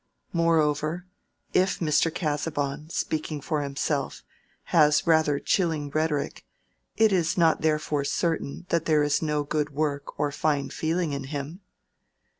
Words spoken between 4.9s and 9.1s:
rather a chilling rhetoric, it is not therefore certain that there